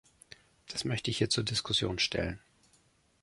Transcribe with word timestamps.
Das 0.67 0.83
möchte 0.83 1.11
ich 1.11 1.19
hier 1.19 1.29
zur 1.29 1.43
Diskussion 1.43 1.99
stellen. 1.99 2.39